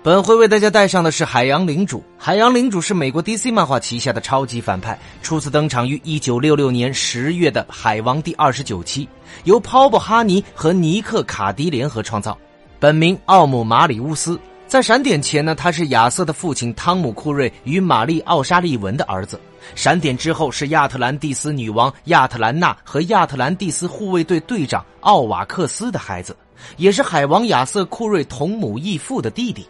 [0.00, 2.00] 本回为大家带上的是海洋领主。
[2.16, 9.08] 海洋领主是美国 DC 漫画旗下的超级反派，初次登场于1966年十月的《海王》第二十九期，
[9.42, 12.38] 由鲍勃·哈尼和尼克·卡迪联合创造。
[12.78, 14.38] 本名奥姆·马里乌斯。
[14.68, 19.40] 在闪点前呢，他是亚瑟的父亲汤姆·库瑞与玛丽·奥沙利文的儿子。
[19.74, 26.36] 闪点之后是亚特兰蒂斯女王亚特兰娜和亚特兰蒂斯护卫队队长奥瓦克斯的孩子，
[26.76, 29.66] 也是海王亚瑟·库瑞同母异父的弟弟。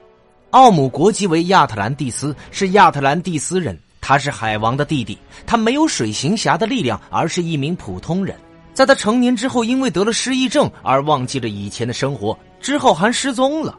[0.51, 3.79] 奥姆国籍为亚特兰蒂斯，是亚特兰蒂斯人。
[4.01, 8.35] 他是海王的弟弟，他没有水行侠的力量，而是一名普通人。
[8.73, 13.77] 在他成年之后，因为得了失忆症而忘记了以前的生活，之后还失踪了。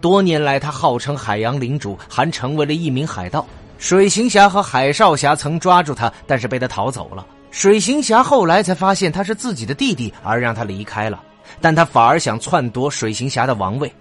[0.00, 3.44] 多年来，他号称海洋领主，还成为了一名海盗。
[3.78, 7.26] 水行侠和海少侠曾抓住他，但是被他逃走了。
[7.50, 11.20] 水行侠后来才发现他是自己的弟弟，而让他离开了。
[11.60, 13.92] 但他反而想篡夺水行侠的王位。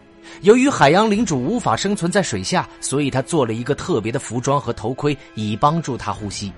[0.42, 6.52] 由于海洋领主无法生存在水下，所以他做了一个特别的服装和头盔，以帮助他呼吸。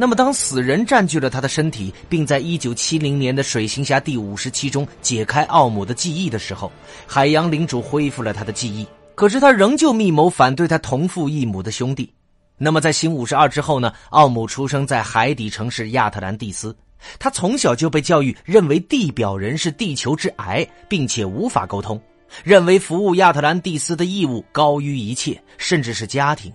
[0.00, 6.70] 那么，当死人占据了他的身体，并在一九七零年的水行侠第五十期中解开奥姆的记忆的时候，
[7.04, 8.86] 海洋领主恢复了他的记忆。
[9.16, 12.08] 可是他仍旧密谋反对他同父异母的兄弟。
[12.56, 13.92] 那么，在新五十二之后呢？
[14.10, 16.76] 奥姆出生在海底城市亚特兰蒂斯，
[17.18, 22.00] 他从小就被教育认为地表人是地球之癌，并且无法沟通。
[22.44, 26.52] 认为服务亚特兰蒂斯的义务高于一切，甚至是家庭。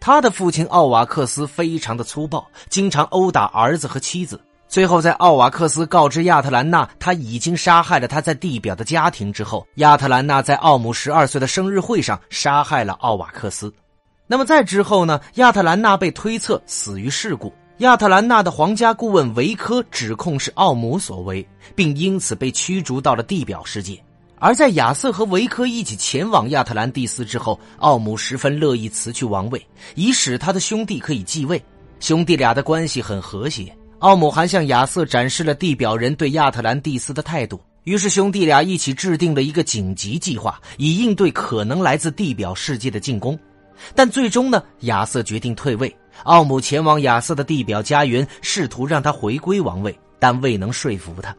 [0.00, 4.40] 他的父亲奥瓦克斯非常的粗暴，经常殴打儿子和妻子。
[4.68, 13.72] 最后，在奥瓦克斯告知亚特兰娜他已经杀害了他在地表的家庭之后，亚特兰娜在奥姆十二岁的生日会上杀害了奥瓦克斯。
[14.26, 15.20] 那么在之后呢？
[15.34, 17.52] 亚特兰娜被推测死于事故。
[17.78, 24.02] 亚特兰娜的皇家顾问维科指控是奥姆所为，并因此被驱逐到了地表世界。
[24.44, 31.64] 而在亚瑟和维科一起前往亚特兰蒂斯之后，奥姆十分乐意辞去王位，以使他的兄弟可以继位。
[31.98, 33.74] 兄弟俩的关系很和谐。
[34.00, 37.58] 奥姆还向亚瑟展示了地表人对亚特兰蒂斯的态度。
[37.84, 43.38] 于是兄弟俩一起制定了一个紧急计划，以应对可能来自地表世界的进攻。
[43.94, 45.90] 但最终呢，亚瑟决定退位。
[46.24, 51.34] 奥姆前往亚瑟的地表家园，试图让他回归王位，但未能说服他。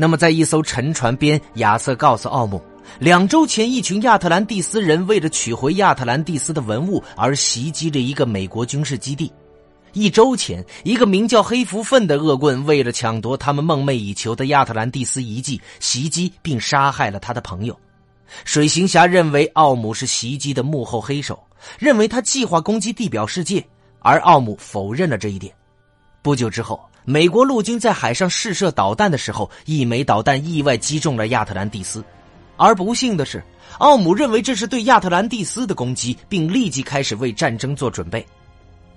[0.00, 2.58] 那么，在一艘沉船边，亚瑟告诉奥姆，
[2.98, 9.30] 两周前，一群亚特兰蒂斯人为了取回亚特兰蒂斯的文物而袭击了一个美国军事基地；
[9.92, 17.78] 一周前，一个名叫黑福粪的恶棍为了抢夺他们梦寐以求的亚特兰蒂斯遗迹，袭击并杀害了他的朋友。
[18.46, 21.38] 水行侠认为奥姆是袭击的幕后黑手，
[21.78, 23.62] 认为他计划攻击地表世界，
[23.98, 25.52] 而奥姆否认了这一点。
[26.22, 26.80] 不久之后。
[27.04, 32.04] 美国陆军在海上试射导弹的时候，一枚导弹意外击中了亚特兰蒂斯，
[32.56, 33.42] 而不幸的是，
[33.78, 38.24] 奥姆认为这是对亚特兰蒂斯的攻击，并立即开始为战争做准备。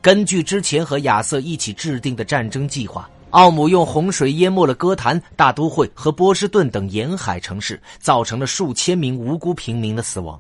[0.02, 10.40] 根据之前和亚瑟一起制定的战争计划，奥姆用洪水淹没了哥谭、大都会和波士顿等沿海城市，造成了数千名无辜平民的死亡。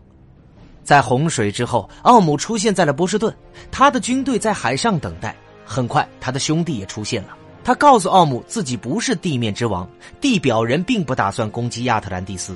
[0.83, 3.33] 在洪水之后，奥姆出现在了波士顿，
[3.71, 5.33] 他的军队在海上等待。
[5.65, 7.29] 很快，他的兄弟也出现了。
[7.63, 12.55] 他告诉奥姆自己不是地面之王，地表人并不打算攻击亚特兰蒂斯。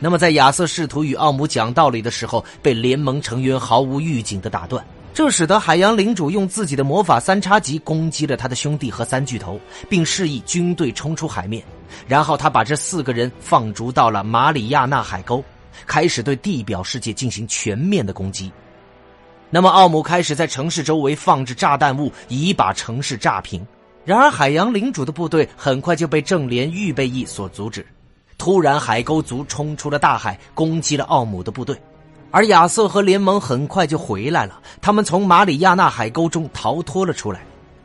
[0.00, 9.58] 那么，在亚瑟试图与奥姆讲道理的时候，被联盟成员毫无预警的打断，这使得海洋领主用自己的魔法三叉戟攻击了他的兄弟和三巨头，
[9.88, 11.62] 并示意军队冲出海面。
[12.08, 15.42] 然后他把这四个人放逐到了马里亚纳海沟，
[15.86, 18.50] 开始对地表世界进行全面的攻击。
[19.48, 23.64] 那么，奥姆开始在城市周围放置炸弹物，以把城市炸平。
[24.04, 27.84] 然而，海洋领主的部队很快就被正联预备役所阻止。
[28.36, 31.74] 突然，海沟族冲出了大海，攻击了奥姆的部队。
[32.30, 37.40] 而亚瑟和联盟很快就回来了，他们从马里亚纳海沟中逃脱了出来。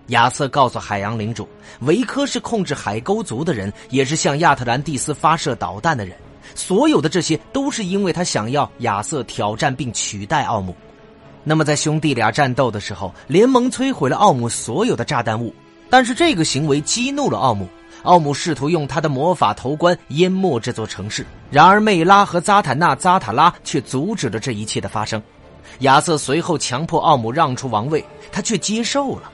[0.07, 1.47] 亚瑟告诉海洋领主，
[1.81, 6.17] 维科是控制海沟族的人，也是向亚特兰蒂斯发射导弹的人。
[6.55, 10.75] 所有的这些都是因为他想要亚瑟挑战并取代奥姆。
[11.43, 15.53] 那么，在兄弟俩战斗的时候，联盟摧毁了奥姆所有的炸弹物。
[15.89, 17.67] 但是这个行为激怒了奥姆，
[18.03, 21.25] 奥姆试图用他的魔法头冠淹没这座城市。
[21.49, 25.21] 然而，魅拉和扎坦纳扎塔拉却阻止了这一切的发生。
[25.79, 29.31] 亚瑟随后强迫奥姆让出王位，他却接受了。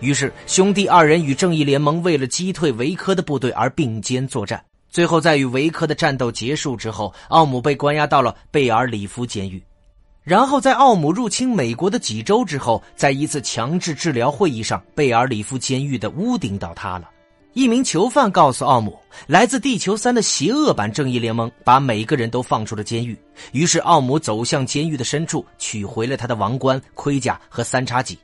[0.00, 4.62] 于是兄弟二人与正义联盟为了击退维科的部队而并肩作战。
[4.88, 9.62] 最后在与维科的战斗结束之后，奥姆被关押到了贝尔里夫监狱。
[10.30, 17.10] 然后在奥姆入侵美国的几周之后，在一次强制治疗会议上，贝尔里夫监狱的屋顶倒塌了。
[17.52, 18.96] 一名囚犯告诉奥姆，
[19.26, 23.18] 来自地球三的邪恶版正义联盟把每个人都放出了监狱。
[23.50, 28.16] 于是奥姆走向监狱的深处，取回了他的王冠、盔甲和三叉戟。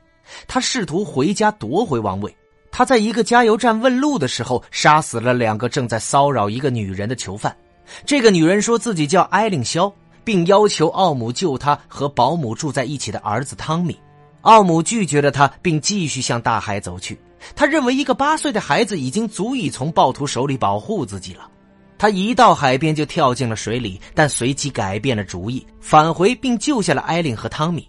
[0.47, 2.33] 他试图回家夺回王位。
[2.71, 7.53] 他在一个加油站问路的时候，杀死了两个正在骚扰一个女人的囚犯。
[8.05, 9.93] 这个女人说自己叫艾琳肖。
[10.27, 13.97] 并要求奥姆救他和保姆住在一起的儿子汤米。
[14.41, 17.17] 奥姆拒绝了他，并继续向大海走去。
[17.55, 21.49] 他认为一个八岁的孩子已经足以从暴徒手里保护自己了。
[21.97, 27.87] 他一到海边就跳进了水里，但随即改变了主意，返回并救下了艾琳和汤米。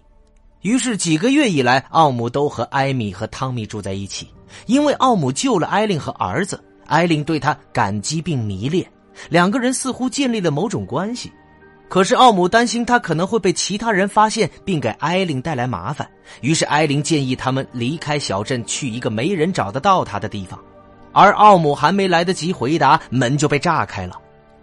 [0.61, 4.29] 于是几个月以来，奥姆都和艾米和汤米住在一起。
[4.65, 8.89] 因为奥姆救了艾琳和儿子，艾琳对他感激并迷恋，
[9.27, 11.29] 两个人似乎建立了某种关系。
[11.89, 16.07] 可是奥姆担心他可能会被其他人发现，并给艾琳带来麻烦。
[16.41, 20.57] 于是艾琳建议他们离开小镇，去一个没人找得到他的地方。
[21.11, 24.15] 而奥姆还没来得及回答，门就被炸开了。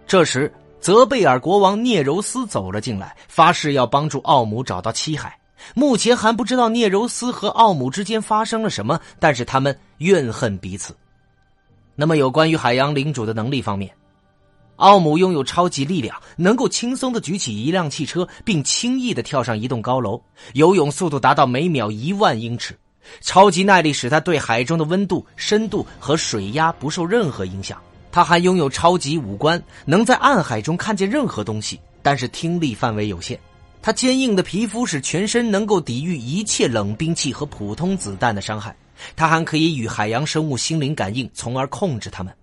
[0.07, 5.37] 这时，泽贝尔国王聂柔斯走了进来，发誓要帮助奥姆找到七海。
[5.73, 10.95] 目前还不知道聂柔斯和奥姆之间发生了什么，但是他们怨恨彼此。
[11.93, 13.91] 那么，有关于海洋领主的能力方面。
[14.77, 20.21] 奥姆拥有超级力量，能够轻松的举起一辆汽车，并轻易的跳上一栋高楼。
[20.53, 22.77] 游泳速度达到每秒一万英尺，
[23.21, 27.81] 超级耐力使他对海中的温度、深度和水压不受任何影响。
[28.11, 33.39] 他还拥有超级五官，能在暗海中看见任何东西，但是听力范围有限。
[33.81, 38.75] 他坚硬的皮肤使全身能够抵御一切冷兵器和普通子弹的伤害。
[39.15, 42.33] 他还可以与海洋生物心灵感应，从而控制他们。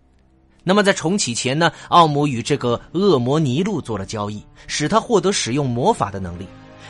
[0.66, 1.70] 那么在重启前呢？
[1.88, 6.46] 奥姆与这个恶魔尼禄做了交易，使他获得使用魔法的能力。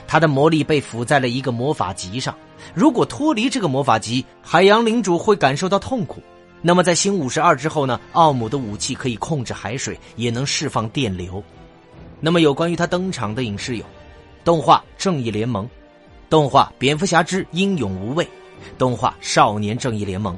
[0.07, 2.35] 他的魔力被附在了一个魔法级上。
[2.73, 6.23] 如果脱离这个魔法级，海洋领主会感受到痛苦。
[6.63, 8.01] 那么在新五十二之后呢？
[8.13, 11.43] 奥姆的武器可以控制海水，也能释放电流。
[12.21, 13.85] 那么有关于他登场的影视有：
[14.45, 15.67] 动画《正义联盟》，
[16.31, 18.25] 动画《蝙蝠侠之英勇无畏》，
[18.79, 20.35] 动画《少年正义联盟》，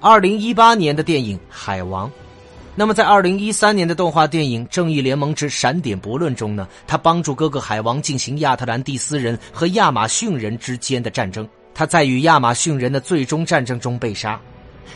[0.00, 2.08] 二零一八年的电影《海王》。
[2.80, 11.46] 那么，在二零一三年的动画电影《正义联盟之闪点悖论》中呢，他帮助哥哥海王进行亚特兰蒂斯人和亚马逊人之间的战争。
[11.74, 14.40] 他在与亚马逊人的最终战争中被杀。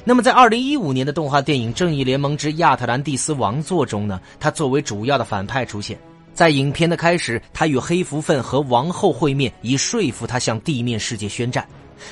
[0.03, 5.99] 那么，在二零一五年的动画电影《正义联盟之亚特兰蒂斯王座》中呢，他作为主要的反派出现。
[6.33, 11.63] 在影片的开始，他与黑蝠鲼和王后会面，以说服他向地面世界宣战。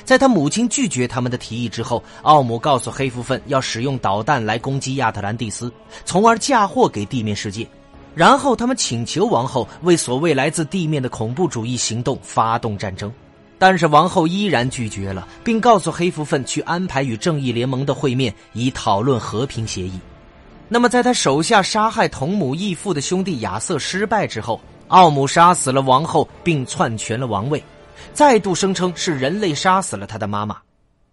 [0.03, 5.71] 在他母亲拒绝他们的提议之后，奥姆告诉黑蝠粪要使用导弹来攻击亚特兰蒂斯，
[6.05, 7.67] 从而嫁祸给地面世界。
[8.15, 13.11] 然后他们请求王后为所谓来自地面的恐怖主义行动发动战争，
[13.57, 19.99] 但是王后依然拒绝了，并告诉黑蝠粪去安排与正义联盟的会面，以讨论和平协议。
[20.69, 27.63] 那么，在他手下杀害同母异父的兄弟亚瑟失败之后，奥姆杀死了王后，并篡权了王位。
[28.13, 30.57] 再度声称是人类杀死了他的妈妈。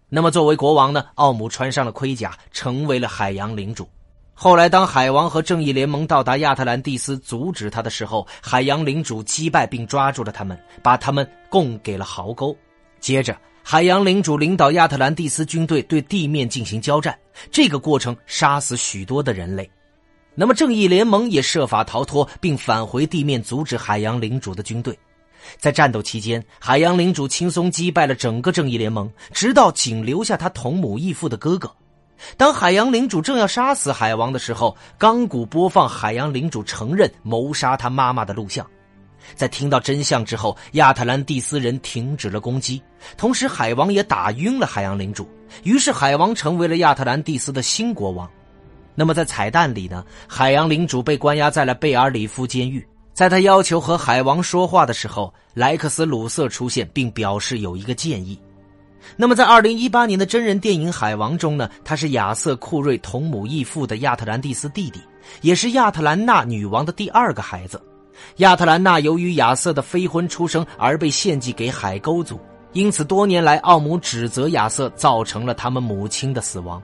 [0.09, 1.05] 那么，作为国王呢？
[1.15, 3.87] 奥姆穿上了盔甲，成为了海洋领主。
[4.33, 12.53] 后来，当海王和正义联盟到达亚特兰蒂斯阻止他的时候，海洋领主击败并抓住了他们，把他们供给了壕沟。
[12.99, 17.17] 接着，海洋领主领导亚特兰蒂斯军队对地面进行交战，
[17.51, 19.69] 这个过程杀死许多的人类。
[20.35, 24.97] 那么，正义联盟也设法逃脱，并返回地面阻止海洋领主的军队。
[25.57, 31.71] 在战斗期间，海洋领主轻松击败了整个正义联盟，直到仅留下他同母异父的哥哥。
[32.37, 38.65] 当海洋领主正要杀死海王的时候，钢骨播放海洋领主承认谋杀他妈妈的录像。
[39.35, 42.81] 在听到真相之后，亚特兰蒂斯人停止了攻击，
[43.17, 45.27] 同时海王也打晕了海洋领主。
[45.63, 48.29] 于是海王成为了亚特兰蒂斯的新国王。
[48.93, 50.03] 那么在彩蛋里呢？
[50.27, 52.85] 海洋领主被关押在了贝尔里夫监狱。
[53.21, 58.35] 在他要求和海王说话的时候，莱克斯·鲁瑟出现，并表示有一个建议。
[59.15, 64.99] 那么，在二零一八年的真人电影《海王》中呢，他是亚瑟·库瑞同母异父的亚特兰蒂斯弟弟，
[65.41, 67.79] 也是亚特兰娜女王的第二个孩子。
[68.37, 72.39] 亚特兰娜由于亚瑟的非婚出生而被献祭给海沟族，
[72.73, 76.81] 因此多年来奥姆指责亚瑟造成了他们母亲的死亡。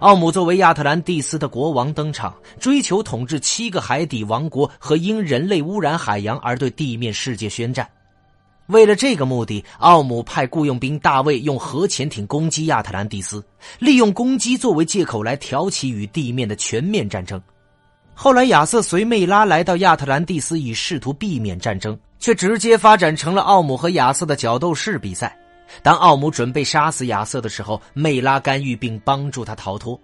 [0.00, 7.88] 奥姆作为亚特兰蒂斯的国王登场，追求统治七个海底王国和因人类污染海洋而对地面世界宣战。
[8.68, 13.44] 为了这个目的，奥姆派雇佣兵大卫用核潜艇攻击亚特兰蒂斯，
[13.78, 17.38] 利用攻击作为借口来挑起与地面的全面战争。
[18.14, 25.36] 后来，亚瑟随魅拉来到亚特兰蒂斯，以试图避免战争，却直接发展成了奥姆和亚瑟的角斗士比赛。
[25.82, 29.98] 当奥姆准备杀死亚瑟的时候，梅拉干预并帮助他逃脱。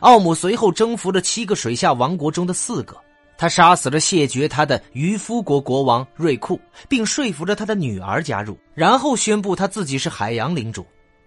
[0.00, 2.96] 奥姆随后征服了七个水下王国中的四个。
[3.36, 10.86] 他杀死了谢绝他的渔夫国国王瑞库，并说服了他的女儿加入，然后宣布他自己是海洋领主。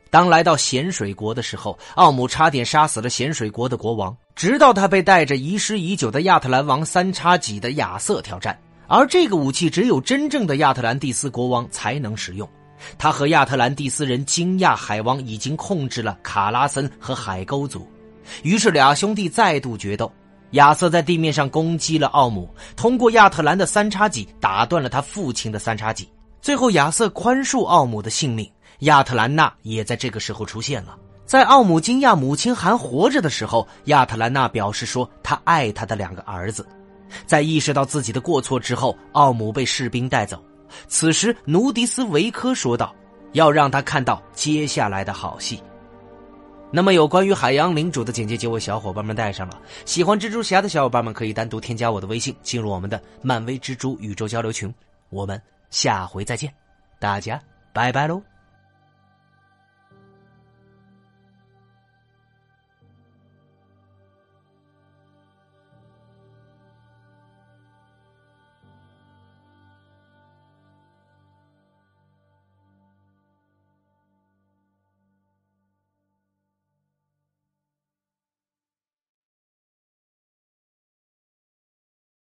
[0.09, 8.57] 当来到咸水国的时候，奥姆差点杀死了咸水国的国王，直到他被带着遗失已久的亚特兰王三叉戟的亚瑟挑战。
[8.87, 12.47] 而这个武器只有真正的亚特兰蒂斯国王才能使用。
[12.97, 17.87] 他和亚特兰蒂斯人惊讶海王已经控制了卡拉森和海沟族，
[18.43, 20.11] 于是俩兄弟再度决斗。
[20.51, 26.07] 亚瑟在地面上攻击了奥姆，通过亚特兰的三叉戟打断了他父亲的三叉戟。
[26.39, 28.49] 最后，亚瑟宽恕奥姆的性命。
[28.79, 30.95] 亚特兰娜也在这个时候出现了。
[31.25, 36.65] 在奥姆惊讶母亲还活着的时候，亚特兰娜表示说他爱他的两个儿子。
[37.25, 40.41] 在意识到自己的过错之后，奥姆被士兵带走。
[40.87, 42.93] 此时，奴迪斯维科说道
[43.33, 45.61] ：“要让他看到接下来的好戏。”
[46.71, 49.61] 那么，有关于海洋领主的简介就为小伙伴们带上了。
[49.85, 54.73] 喜欢蜘蛛侠的小伙伴们可以单独添加我的微信，进入我们的漫威蜘蛛宇宙交流群。
[55.09, 56.53] 我们下回再见，
[56.99, 57.41] 大家
[57.71, 58.34] 拜拜喽！